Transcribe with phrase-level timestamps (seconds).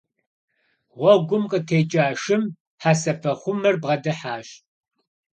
[0.97, 2.43] Гъуэгум къытекӀа шым
[2.81, 4.47] хьэсэпэхъумэр бгъэдыхьащ.